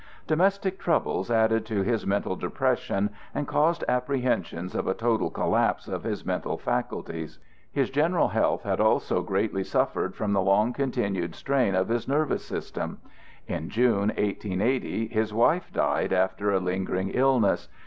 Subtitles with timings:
[0.25, 6.01] Domestic troubles added to his mental depression, and caused apprehensions of a total collapse of
[6.01, 7.37] his mental faculties.
[7.71, 12.43] His general health had also greatly suffered from the long continued strain of his nervous
[12.43, 12.97] system.
[13.45, 17.69] In June, 1880, his wife died after a lingering illness.